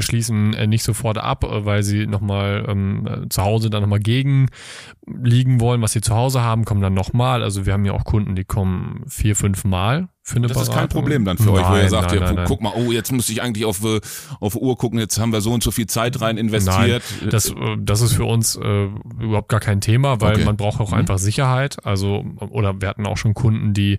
[0.00, 3.98] schließen äh, nicht sofort ab, äh, weil sie nochmal ähm, äh, zu Hause dann nochmal
[4.00, 4.48] gegen
[5.06, 7.42] liegen wollen, was sie zu Hause haben, kommen dann nochmal.
[7.42, 10.74] Also wir haben ja auch Kunden, die kommen vier, fünf Mal für eine Das Beratung.
[10.74, 12.44] ist kein Problem dann für euch, wo ihr Nein, sagt, nein, ja, nein, nein.
[12.46, 13.80] guck mal, oh, jetzt muss ich eigentlich auf,
[14.40, 17.02] auf Uhr gucken, jetzt haben wir so und so viel Zeit rein investiert.
[17.30, 20.44] Das, das ist für uns äh, überhaupt gar kein Thema, weil Okay.
[20.44, 20.98] man braucht auch Mhm.
[20.98, 21.78] einfach Sicherheit.
[21.86, 23.98] Also, oder wir hatten auch schon Kunden, die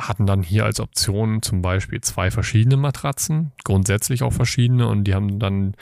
[0.00, 5.14] hatten dann hier als Option zum Beispiel zwei verschiedene Matratzen, grundsätzlich auch verschiedene, und die
[5.14, 5.74] haben dann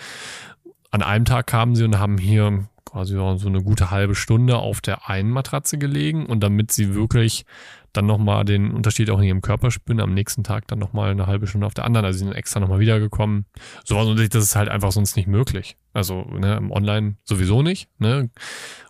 [0.90, 4.80] an einem Tag kamen sie und haben hier quasi so eine gute halbe Stunde auf
[4.80, 7.44] der einen Matratze gelegen und damit sie wirklich
[7.92, 11.26] dann nochmal den Unterschied auch in ihrem Körper spüren, am nächsten Tag dann nochmal eine
[11.26, 12.06] halbe Stunde auf der anderen.
[12.06, 13.46] Also sie sind extra nochmal wiedergekommen.
[13.84, 15.76] So was und das ist halt einfach sonst nicht möglich.
[15.92, 17.88] Also ne, im Online sowieso nicht.
[17.98, 18.30] Ne?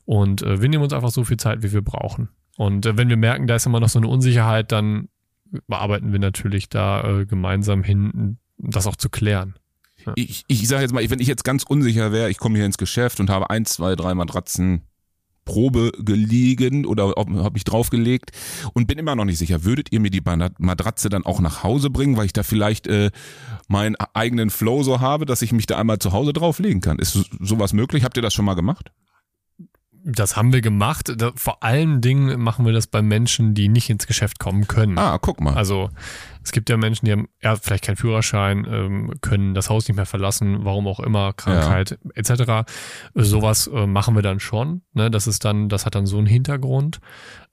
[0.04, 2.28] Und äh, wir nehmen uns einfach so viel Zeit, wie wir brauchen.
[2.56, 5.08] Und äh, wenn wir merken, da ist immer noch so eine Unsicherheit, dann
[5.66, 9.54] bearbeiten wir natürlich da äh, gemeinsam hin, das auch zu klären.
[10.04, 10.12] Ja.
[10.16, 12.78] Ich, ich sage jetzt mal, wenn ich jetzt ganz unsicher wäre, ich komme hier ins
[12.78, 14.82] Geschäft und habe eins, zwei, drei Matratzen
[15.48, 18.32] Probe gelegen oder habe ich draufgelegt
[18.74, 19.64] und bin immer noch nicht sicher.
[19.64, 20.20] Würdet ihr mir die
[20.58, 23.10] Matratze dann auch nach Hause bringen, weil ich da vielleicht äh,
[23.66, 26.98] meinen eigenen Flow so habe, dass ich mich da einmal zu Hause drauflegen kann?
[26.98, 28.04] Ist sowas möglich?
[28.04, 28.92] Habt ihr das schon mal gemacht?
[30.04, 31.12] Das haben wir gemacht.
[31.36, 34.98] vor allen Dingen machen wir das bei Menschen, die nicht ins Geschäft kommen können.
[34.98, 35.54] Ah, guck mal.
[35.54, 35.90] Also
[36.42, 39.96] es gibt ja Menschen, die haben ja, vielleicht keinen Führerschein, ähm, können das Haus nicht
[39.96, 42.10] mehr verlassen, warum auch immer, Krankheit ja.
[42.14, 42.70] etc.
[43.14, 44.82] Sowas äh, machen wir dann schon.
[44.94, 45.10] Ne?
[45.10, 47.00] Das ist dann, das hat dann so einen Hintergrund.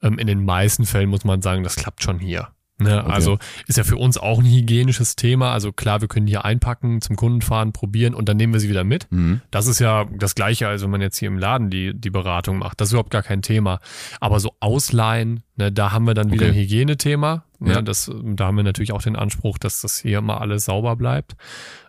[0.02, 2.48] Ähm, in den meisten Fällen muss man sagen, das klappt schon hier.
[2.78, 3.10] Ne, okay.
[3.10, 5.52] Also ist ja für uns auch ein hygienisches Thema.
[5.52, 8.68] Also klar, wir können hier einpacken, zum Kunden fahren, probieren und dann nehmen wir sie
[8.68, 9.06] wieder mit.
[9.10, 9.40] Mhm.
[9.50, 12.58] Das ist ja das Gleiche, als wenn man jetzt hier im Laden die, die Beratung
[12.58, 12.80] macht.
[12.80, 13.80] Das ist überhaupt gar kein Thema.
[14.20, 16.54] Aber so ausleihen, ne, da haben wir dann wieder okay.
[16.54, 17.44] ein Hygienethema.
[17.58, 17.82] Ne, ja.
[17.82, 21.34] das, da haben wir natürlich auch den Anspruch, dass das hier immer alles sauber bleibt.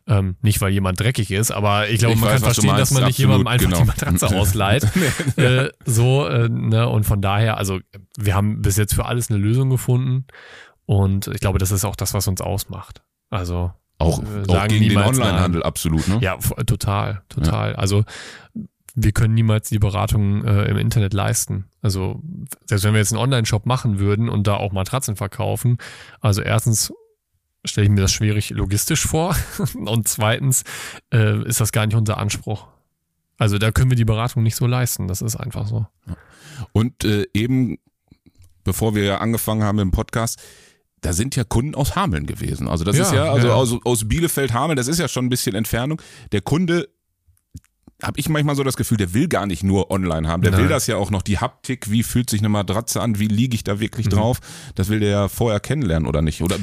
[0.08, 2.92] Ähm, nicht, weil jemand dreckig ist, aber ich glaube, ich man weiß, kann verstehen, dass
[2.92, 3.80] man nicht jemandem einfach genau.
[3.82, 4.88] die Matratze ausleiht.
[5.36, 7.80] äh, so, äh, ne, und von daher, also
[8.18, 10.26] wir haben bis jetzt für alles eine Lösung gefunden.
[10.86, 13.04] Und ich glaube, das ist auch das, was uns ausmacht.
[13.30, 16.20] Also auch, auch gegen den Onlinehandel absolut, ne?
[16.22, 17.72] Ja, total, total.
[17.72, 17.78] Ja.
[17.78, 18.06] Also
[19.00, 21.66] wir können niemals die Beratung äh, im Internet leisten.
[21.84, 22.20] Also
[22.66, 25.78] selbst wenn wir jetzt einen Online-Shop machen würden und da auch Matratzen verkaufen,
[26.20, 26.92] also erstens
[27.64, 29.36] stelle ich mir das schwierig logistisch vor
[29.76, 30.64] und zweitens
[31.14, 32.68] äh, ist das gar nicht unser Anspruch.
[33.38, 35.08] Also da können wir die Beratung nicht so leisten.
[35.08, 35.86] Das ist einfach so.
[36.72, 37.78] Und äh, eben,
[38.64, 40.42] bevor wir angefangen haben im Podcast,
[41.02, 42.68] da sind ja Kunden aus Hameln gewesen.
[42.68, 43.54] Also das ja, ist ja, also ja.
[43.54, 46.02] Aus, aus Bielefeld, Hameln, das ist ja schon ein bisschen Entfernung.
[46.32, 46.90] Der Kunde
[48.04, 50.44] habe ich manchmal so das Gefühl, der will gar nicht nur online haben.
[50.44, 50.62] Der Nein.
[50.62, 53.56] will das ja auch noch, die Haptik, wie fühlt sich eine Matratze an, wie liege
[53.56, 54.12] ich da wirklich mhm.
[54.12, 54.40] drauf.
[54.76, 56.44] Das will der ja vorher kennenlernen, oder nicht?
[56.44, 56.58] Oder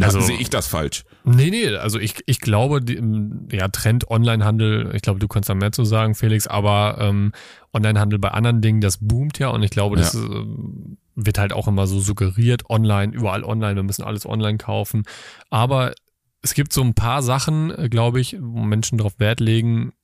[0.00, 1.04] also, sehe ich das falsch?
[1.24, 3.02] Nee, nee, also ich, ich glaube, die,
[3.50, 7.32] ja, Trend Onlinehandel, ich glaube, du kannst da mehr zu sagen, Felix, aber ähm,
[7.72, 10.20] Onlinehandel bei anderen Dingen, das boomt ja und ich glaube, das ja.
[10.20, 10.44] äh,
[11.14, 15.04] wird halt auch immer so suggeriert, online, überall online, wir müssen alles online kaufen.
[15.48, 15.94] Aber
[16.42, 19.94] es gibt so ein paar Sachen, äh, glaube ich, wo Menschen darauf Wert legen,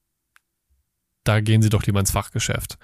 [1.24, 2.78] da gehen sie doch lieber ins Fachgeschäft.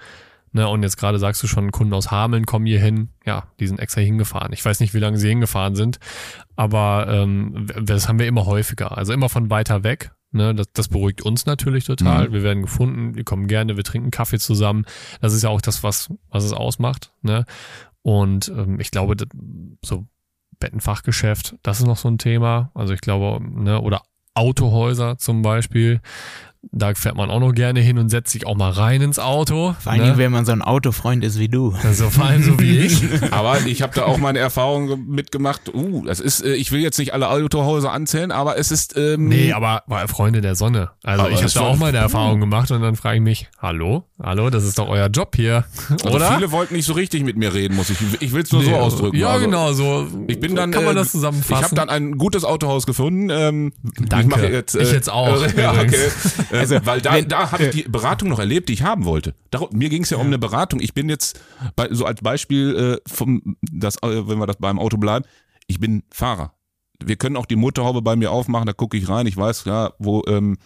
[0.53, 3.09] Ne, und jetzt gerade sagst du schon, Kunden aus Hameln kommen hier hin.
[3.25, 4.53] Ja, die sind extra hingefahren.
[4.53, 5.99] Ich weiß nicht, wie lange sie hingefahren sind,
[6.55, 8.97] aber ähm, das haben wir immer häufiger.
[8.97, 10.11] Also immer von weiter weg.
[10.31, 12.29] Ne, das, das beruhigt uns natürlich total.
[12.29, 12.33] Mhm.
[12.33, 14.85] Wir werden gefunden, wir kommen gerne, wir trinken Kaffee zusammen.
[15.21, 17.13] Das ist ja auch das, was, was es ausmacht.
[17.21, 17.45] Ne?
[18.01, 19.15] Und ähm, ich glaube,
[19.81, 20.05] so
[20.59, 22.71] Bettenfachgeschäft, das ist noch so ein Thema.
[22.73, 26.01] Also ich glaube, ne, oder Autohäuser zum Beispiel.
[26.71, 29.75] Da fährt man auch noch gerne hin und setzt sich auch mal rein ins Auto.
[29.79, 30.17] Vor allem, ne?
[30.17, 31.73] wenn man so ein Autofreund ist wie du.
[31.83, 33.01] Also vor allem so wie ich.
[33.31, 35.73] aber ich habe da auch meine Erfahrung mitgemacht.
[35.73, 38.97] Uh, das ist, äh, ich will jetzt nicht alle Autohäuser anzählen, aber es ist.
[38.97, 40.91] Ähm, nee, aber Freunde der Sonne.
[41.03, 44.49] Also ich habe da auch meine Erfahrung gemacht und dann frage ich mich, hallo, hallo,
[44.49, 45.65] das ist doch euer Job hier,
[46.03, 46.35] also oder?
[46.35, 47.97] Viele wollten nicht so richtig mit mir reden, muss ich.
[48.19, 49.17] Ich will es nur nee, so ausdrücken.
[49.17, 50.07] Ja, also, genau, so.
[50.27, 50.71] Ich bin dann.
[50.71, 51.55] Kann man das zusammenfassen?
[51.55, 53.29] Ich habe dann ein gutes Autohaus gefunden.
[53.31, 53.73] Ähm,
[54.09, 54.45] Danke.
[54.45, 55.41] Ich, jetzt, äh, ich jetzt auch.
[55.41, 56.56] Äh, ja, okay.
[56.59, 59.35] Also, weil da, wenn, da habe ich die Beratung noch erlebt, die ich haben wollte.
[59.51, 60.79] Darum, mir ging es ja, ja, um eine Beratung.
[60.79, 61.39] Ich bin jetzt
[61.75, 65.25] bei, so als Beispiel, äh, vom, das, äh, wenn wir das beim Auto bleiben,
[65.67, 66.53] ich bin Fahrer.
[67.03, 69.93] Wir können auch die Motorhaube bei mir aufmachen, da gucke ich rein, ich weiß ja,
[69.99, 70.57] wo ähm,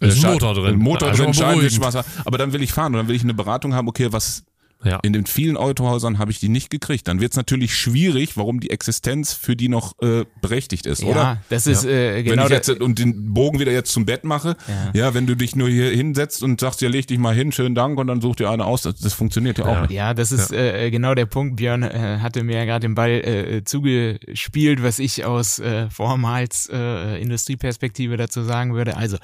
[0.00, 0.78] ist ein Motor drin.
[0.78, 2.04] Motor also drin, Scheibenwischwasser.
[2.24, 4.44] Aber dann will ich fahren und dann will ich eine Beratung haben, okay, was
[4.84, 5.00] ja.
[5.02, 7.08] In den vielen Autohäusern habe ich die nicht gekriegt.
[7.08, 11.08] Dann wird es natürlich schwierig, warum die Existenz für die noch äh, berechtigt ist, ja,
[11.08, 11.42] oder?
[11.48, 11.90] Das ist ja.
[11.90, 12.42] äh, genau.
[12.42, 15.00] Wenn ich jetzt und den Bogen wieder jetzt zum Bett mache, ja.
[15.00, 17.74] ja, wenn du dich nur hier hinsetzt und sagst, ja, leg dich mal hin, schönen
[17.74, 19.90] Dank und dann such dir eine aus, das, das funktioniert ja, auch nicht.
[19.90, 21.56] Ja, das ist äh, genau der Punkt.
[21.56, 26.68] Björn äh, hatte mir ja gerade den Ball äh, zugespielt, was ich aus äh, vormals
[26.72, 28.96] äh, Industrieperspektive dazu sagen würde.
[28.96, 29.16] Also,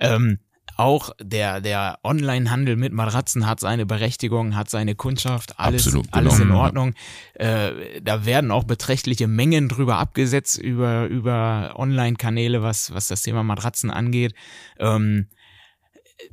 [0.00, 0.38] ähm,
[0.76, 6.16] auch der, der Online-Handel mit Matratzen hat seine Berechtigung, hat seine Kundschaft, alles, Absolut, genau.
[6.16, 6.94] alles in Ordnung.
[7.34, 13.42] Äh, da werden auch beträchtliche Mengen drüber abgesetzt über, über Online-Kanäle, was, was das Thema
[13.42, 14.34] Matratzen angeht.
[14.78, 15.28] Ähm,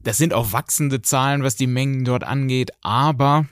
[0.01, 3.47] das sind auch wachsende Zahlen, was die Mengen dort angeht, aber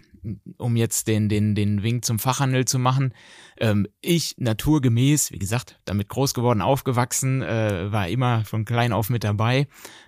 [0.58, 3.14] um jetzt den, den, den Wink zum Fachhandel zu machen.
[3.58, 9.10] Ähm, ich naturgemäß, wie gesagt, damit groß geworden, aufgewachsen, äh, war immer von klein auf
[9.10, 9.68] mit dabei.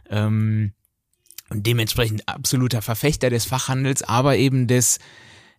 [0.10, 0.73] Ähm,
[1.49, 4.99] und dementsprechend absoluter Verfechter des Fachhandels, aber eben des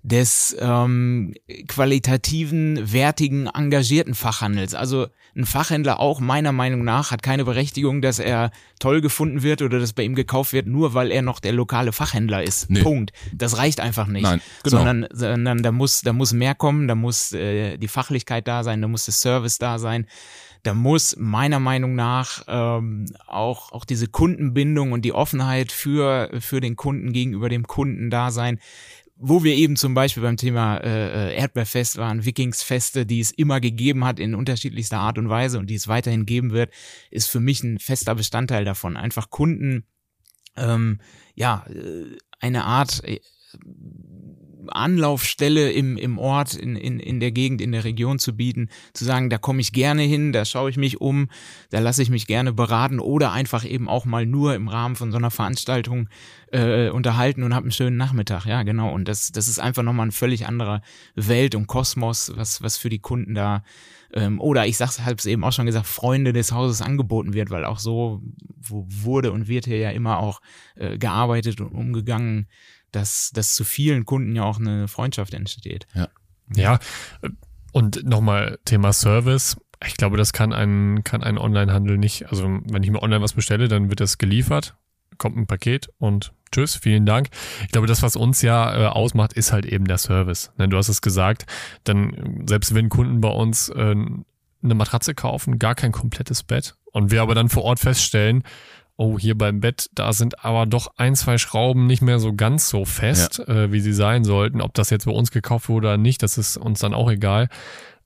[0.05, 1.33] des ähm,
[1.67, 4.75] qualitativen, wertigen, engagierten Fachhandels.
[4.75, 9.63] Also ein Fachhändler auch meiner Meinung nach hat keine Berechtigung, dass er toll gefunden wird
[9.63, 12.69] oder dass bei ihm gekauft wird, nur weil er noch der lokale Fachhändler ist.
[12.69, 12.83] Nee.
[12.83, 13.13] Punkt.
[13.33, 14.25] Das reicht einfach nicht.
[14.25, 14.77] Nein, genau.
[14.77, 18.83] Sondern, sondern da muss, da muss mehr kommen, da muss äh, die Fachlichkeit da sein,
[18.83, 20.07] da muss der Service da sein.
[20.65, 26.61] Da muss meiner Meinung nach ähm, auch, auch diese Kundenbindung und die Offenheit für, für
[26.61, 28.59] den Kunden gegenüber dem Kunden da sein
[29.17, 34.05] wo wir eben zum Beispiel beim Thema äh, Erdbeerfest waren, Wikingsfeste, die es immer gegeben
[34.05, 36.73] hat in unterschiedlichster Art und Weise und die es weiterhin geben wird,
[37.11, 38.97] ist für mich ein fester Bestandteil davon.
[38.97, 39.87] Einfach Kunden,
[40.57, 41.01] ähm,
[41.35, 43.21] ja, äh, eine Art äh,
[44.69, 49.05] Anlaufstelle im, im Ort, in, in, in der Gegend, in der Region zu bieten, zu
[49.05, 51.29] sagen, da komme ich gerne hin, da schaue ich mich um,
[51.71, 55.11] da lasse ich mich gerne beraten oder einfach eben auch mal nur im Rahmen von
[55.11, 56.09] so einer Veranstaltung
[56.53, 58.47] äh, unterhalten und habe einen schönen Nachmittag.
[58.47, 58.93] Ja, genau.
[58.93, 60.83] Und das, das ist einfach nochmal ein völlig anderer
[61.15, 63.63] Welt und Kosmos, was, was für die Kunden da
[64.15, 67.51] ähm, oder ich sag's, habe es eben auch schon gesagt, Freunde des Hauses angeboten wird,
[67.51, 68.23] weil auch so
[68.69, 70.41] wurde und wird hier ja immer auch
[70.77, 72.47] äh, gearbeitet und umgegangen
[72.95, 75.87] dass, dass zu vielen Kunden ja auch eine Freundschaft entsteht.
[75.95, 76.09] Ja.
[76.55, 76.79] Ja,
[77.73, 79.57] und nochmal Thema Service.
[79.85, 82.31] Ich glaube, das kann ein, kann ein Onlinehandel nicht.
[82.31, 84.77] Also, wenn ich mir online was bestelle, dann wird das geliefert,
[85.19, 87.31] kommt ein Paket und tschüss, vielen Dank.
[87.63, 90.53] Ich glaube, das, was uns ja äh, ausmacht, ist halt eben der Service.
[90.57, 91.47] Ne, du hast es gesagt,
[91.83, 93.95] dann, selbst wenn Kunden bei uns äh,
[94.65, 98.45] eine Matratze kaufen, gar kein komplettes Bett und wir aber dann vor Ort feststellen,
[98.97, 102.69] oh, hier beim Bett, da sind aber doch ein, zwei Schrauben nicht mehr so ganz
[102.69, 103.55] so fest, ja.
[103.55, 104.61] äh, wie sie sein sollten.
[104.61, 107.49] Ob das jetzt bei uns gekauft wurde oder nicht, das ist uns dann auch egal.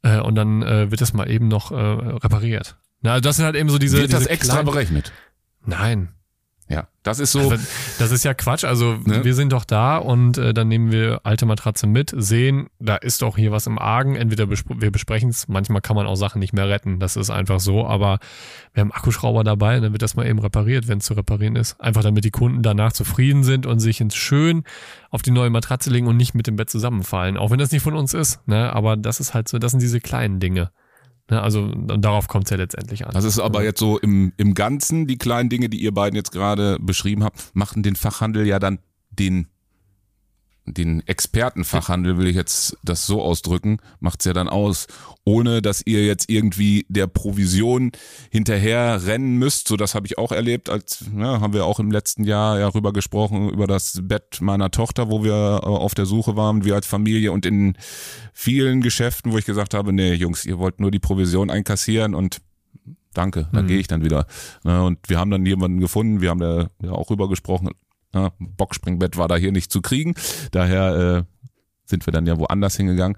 [0.03, 2.77] Äh, und dann äh, wird das mal eben noch äh, repariert.
[3.01, 3.98] Na, also das sind halt eben so diese.
[3.98, 5.12] Wird diese das extra kleinen- berechnet?
[5.64, 6.09] Nein.
[6.71, 7.49] Ja, das ist so.
[7.49, 7.57] Also,
[7.99, 8.65] das ist ja Quatsch.
[8.65, 9.25] Also Ne?
[9.25, 13.23] wir sind doch da und äh, dann nehmen wir alte Matratze mit, sehen, da ist
[13.23, 14.17] doch hier was im Argen.
[14.17, 16.99] Entweder bespr wir besprechen es, manchmal kann man auch Sachen nicht mehr retten.
[17.01, 17.87] Das ist einfach so.
[17.87, 18.19] Aber
[18.75, 21.57] wir haben Akkuschrauber dabei und dann wird das mal eben repariert, wenn es zu reparieren
[21.57, 21.81] ist.
[21.81, 24.65] Einfach damit die Kunden danach zufrieden sind und sich ins schön
[25.11, 27.39] auf die neue Matratze legen und nicht mit dem Bett zusammenfallen.
[27.39, 28.47] Auch wenn das nicht von uns ist.
[28.47, 28.71] Ne?
[28.75, 30.71] Aber das ist halt so, das sind diese kleinen Dinge.
[31.31, 31.43] Ne?
[31.43, 33.12] Also darauf kommt es ja letztendlich an.
[33.12, 36.33] Das ist aber jetzt so im, im Ganzen, die kleinen Dinge, die ihr beiden jetzt
[36.33, 38.79] gerade beschrieben habt, machen den Fachhandel ja dann
[39.11, 39.49] den,
[40.75, 44.87] den Expertenfachhandel, will ich jetzt das so ausdrücken, macht's ja dann aus,
[45.25, 47.93] ohne dass ihr jetzt irgendwie der Provision
[48.31, 49.69] hinterher rennen müsst.
[49.69, 52.69] So, das habe ich auch erlebt, als ja, haben wir auch im letzten Jahr ja
[52.69, 56.75] rüber gesprochen, über das Bett meiner Tochter, wo wir äh, auf der Suche waren, wir
[56.75, 57.77] als Familie und in
[58.33, 62.39] vielen Geschäften, wo ich gesagt habe, nee, Jungs, ihr wollt nur die Provision einkassieren und
[63.15, 63.69] danke, dann Mhm.
[63.69, 64.27] gehe ich dann wieder.
[64.65, 67.71] Ne, Und wir haben dann jemanden gefunden, wir haben da ja auch rüber gesprochen,
[68.14, 70.14] ja, Boxspringbett war da hier nicht zu kriegen,
[70.51, 71.49] daher äh,
[71.85, 73.16] sind wir dann ja woanders hingegangen.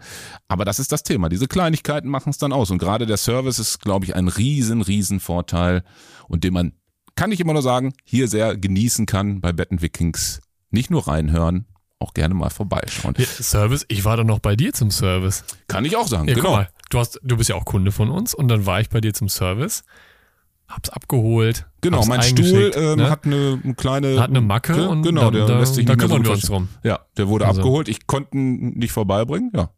[0.48, 1.28] Aber das ist das Thema.
[1.28, 2.70] Diese Kleinigkeiten machen es dann aus.
[2.70, 5.82] Und gerade der Service ist, glaube ich, ein riesen, riesen Vorteil
[6.28, 6.72] und den man,
[7.16, 10.40] kann ich immer nur sagen, hier sehr genießen kann bei Betten Vikings.
[10.70, 11.66] Nicht nur reinhören,
[11.98, 13.14] auch gerne mal vorbeischauen.
[13.18, 15.44] Ja, Service, ich war doch noch bei dir zum Service.
[15.66, 16.52] Kann ich auch sagen, Ja, genau.
[16.52, 19.00] mal, du, hast, du bist ja auch Kunde von uns und dann war ich bei
[19.00, 19.82] dir zum Service,
[20.70, 21.66] hab's abgeholt.
[21.82, 23.10] Genau, mein Stuhl ähm, ne?
[23.10, 25.84] hat eine, eine kleine Hat eine Macke Ge- und genau, dann- der da- lässt sich
[25.84, 26.68] da nicht mehr so kümmern gut wir uns drum.
[26.82, 27.88] Ja, der wurde Also- abgeholt.
[27.88, 29.50] Ich konnte ihn nicht vorbeibringen.
[29.54, 29.70] Ja,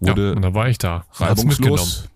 [0.00, 1.04] ja, wurde und dann war ich da.
[1.12, 2.08] Reibungslos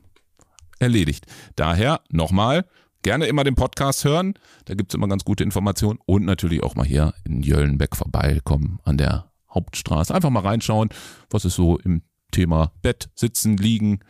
[0.78, 1.26] erledigt.
[1.56, 2.64] Daher nochmal
[3.02, 4.34] gerne immer den Podcast hören.
[4.64, 8.96] Da gibt's immer ganz gute Informationen und natürlich auch mal hier in Jöllenbeck vorbeikommen an
[8.98, 10.14] der Hauptstraße.
[10.14, 10.88] Einfach mal reinschauen,
[11.30, 14.00] was es so im Thema Bett, Sitzen, Liegen,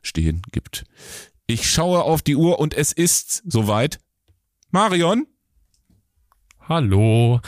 [0.00, 0.84] Stehen gibt.
[1.46, 3.98] Ich schaue auf die Uhr und es ist soweit.
[4.70, 5.26] Marion,
[6.66, 7.40] Hallo,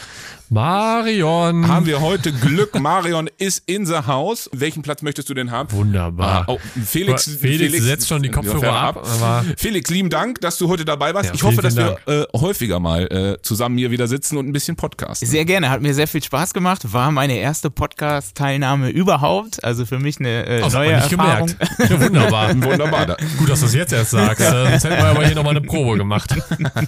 [0.51, 1.67] Marion.
[1.67, 2.79] haben wir heute Glück.
[2.79, 4.51] Marion ist in the house.
[4.53, 5.73] Welchen Platz möchtest du denn haben?
[5.73, 6.45] Wunderbar.
[6.47, 10.69] Ah, oh, Felix, Felix, setzt schon die Kopfhörer ab, aber Felix, lieben Dank, dass du
[10.69, 11.31] heute dabei warst.
[11.31, 14.47] Ja, ich hoffe, dass vielen wir äh, häufiger mal äh, zusammen hier wieder sitzen und
[14.47, 15.27] ein bisschen podcasten.
[15.27, 16.93] Sehr gerne, hat mir sehr viel Spaß gemacht.
[16.93, 19.65] War meine erste Podcast-Teilnahme überhaupt.
[19.65, 21.47] Also für mich eine äh, das hat neue nicht Erfahrung.
[21.59, 21.91] gemerkt.
[21.91, 22.49] Ja, wunderbar.
[22.63, 23.07] Wunderbar.
[23.07, 24.47] Da- Gut, dass du es jetzt erst sagst.
[24.47, 26.35] Sonst hätten wir aber hier nochmal eine Probe gemacht.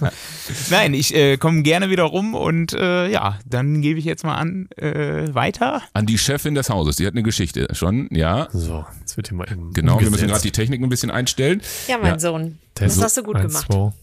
[0.69, 4.35] Nein, ich äh, komme gerne wieder rum und äh, ja, dann gebe ich jetzt mal
[4.35, 5.81] an äh, weiter.
[5.93, 8.47] An die Chefin des Hauses, die hat eine Geschichte schon, ja.
[8.51, 11.61] So, jetzt wird hier mal eben Genau, wir müssen gerade die Technik ein bisschen einstellen.
[11.87, 12.19] Ja, mein Ja.
[12.19, 12.59] Sohn.
[12.75, 13.65] Das so- hast du gut eins, gemacht.
[13.71, 13.93] zwei.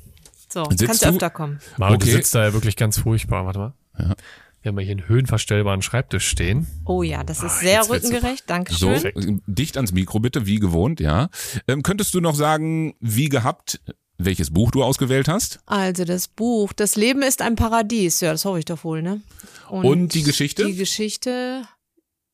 [0.48, 1.60] So, Sitzt kannst du- öfter kommen.
[1.76, 2.06] Mario, Okay.
[2.06, 3.44] du sitzt da ja wirklich ganz furchtbar.
[3.46, 3.74] Warte mal.
[3.98, 4.14] Ja.
[4.62, 6.66] Wir haben ja hier einen höhenverstellbaren Schreibtisch stehen.
[6.86, 8.44] Oh ja, das ist Ah, sehr jetzt rückengerecht.
[8.48, 9.42] So, Dankeschön.
[9.46, 11.28] dicht ans Mikro bitte, wie gewohnt, ja.
[11.68, 13.80] Ähm, könntest du noch sagen, wie gehabt,
[14.18, 15.60] welches Buch du ausgewählt hast.
[15.66, 18.20] Also das Buch, das Leben ist ein Paradies.
[18.20, 19.20] Ja, das hoffe ich doch wohl, ne?
[19.68, 20.64] Und die Geschichte?
[20.66, 21.62] Die Geschichte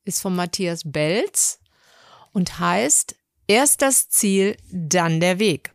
[0.04, 1.58] ist von Matthias Belz
[2.32, 3.16] und heißt
[3.48, 5.74] Erst das Ziel, dann der Weg.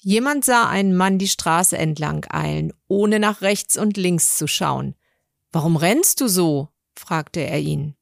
[0.00, 4.96] Jemand sah einen Mann die Straße entlang eilen, ohne nach rechts und links zu schauen.
[5.52, 6.68] Warum rennst du so?
[6.96, 7.94] fragte er ihn.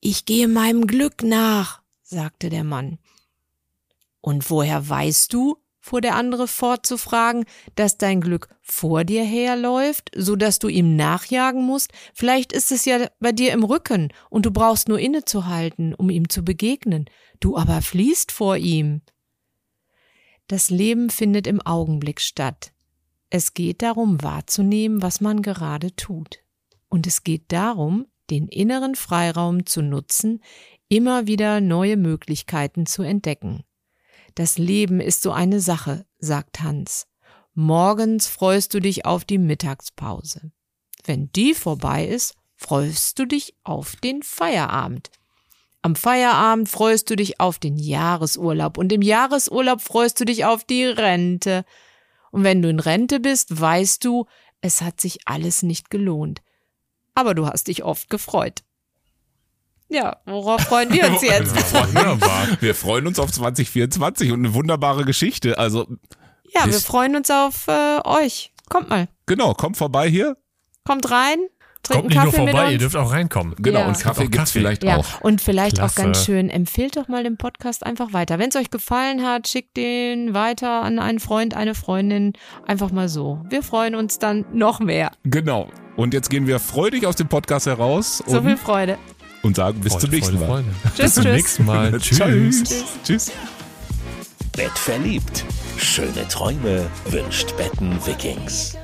[0.00, 2.98] Ich gehe meinem Glück nach, sagte der Mann.
[4.20, 7.44] Und woher weißt du, fuhr der andere fort zu fragen,
[7.74, 11.92] dass dein Glück vor dir herläuft, so dass du ihm nachjagen musst?
[12.14, 16.30] Vielleicht ist es ja bei dir im Rücken und du brauchst nur innezuhalten, um ihm
[16.30, 17.04] zu begegnen.
[17.38, 19.02] Du aber fliehst vor ihm.
[20.46, 22.72] Das Leben findet im Augenblick statt.
[23.28, 26.38] Es geht darum wahrzunehmen, was man gerade tut.
[26.88, 30.42] Und es geht darum, den inneren Freiraum zu nutzen,
[30.88, 33.64] immer wieder neue Möglichkeiten zu entdecken.
[34.34, 37.06] Das Leben ist so eine Sache, sagt Hans.
[37.54, 40.50] Morgens freust du dich auf die Mittagspause.
[41.04, 45.10] Wenn die vorbei ist, freust du dich auf den Feierabend.
[45.82, 50.64] Am Feierabend freust du dich auf den Jahresurlaub und im Jahresurlaub freust du dich auf
[50.64, 51.64] die Rente.
[52.32, 54.26] Und wenn du in Rente bist, weißt du,
[54.60, 56.42] es hat sich alles nicht gelohnt.
[57.14, 58.64] Aber du hast dich oft gefreut.
[59.88, 61.54] Ja, worauf freuen wir uns jetzt?
[61.74, 62.48] Wunderbar.
[62.60, 65.58] Wir freuen uns auf 2024 und eine wunderbare Geschichte.
[65.58, 65.86] Also
[66.54, 68.52] ja, wir freuen uns auf äh, euch.
[68.70, 70.36] Kommt mal, genau, kommt vorbei hier.
[70.84, 71.36] kommt rein,
[71.82, 73.54] trinkt Kommt nicht nur Kaffee mit vorbei, ihr dürft auch reinkommen.
[73.58, 73.86] Genau, Ja.
[73.88, 74.58] und Kaffee Auch gibt's Kaffee.
[74.60, 75.20] vielleicht Ja, auch.
[75.20, 76.02] und vielleicht auch Klasse.
[76.02, 78.38] ganz schön, empfehlt doch mal den Podcast einfach weiter.
[78.38, 82.32] Wenn es euch gefallen hat, schickt den weiter an einen Freund, eine Freundin.
[82.66, 83.40] Einfach mal so.
[83.50, 85.10] Wir freuen uns dann noch mehr.
[85.24, 85.68] Genau.
[85.96, 88.96] Und jetzt gehen wir freudig aus dem Podcast heraus So viel Freude.
[89.44, 90.64] Und sagen bis Freude, zum nächsten Freude, Mal.
[90.64, 90.74] Freude.
[90.82, 91.32] Tschüss, Bis zum tschüss.
[91.32, 91.92] nächsten Mal.
[92.00, 92.18] Tschüss.
[92.64, 92.84] Tschüss.
[93.04, 93.32] Tschüss.
[94.56, 95.44] Bett verliebt.
[95.76, 98.76] Schöne Träume wünscht Betten Vikings.